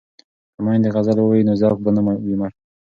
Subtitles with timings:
[0.53, 2.51] که میندې غزل ووايي نو ذوق به نه وي مړ.